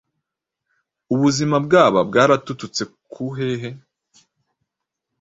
[1.13, 3.69] ubuzima bwaba bwaratututse ku hehe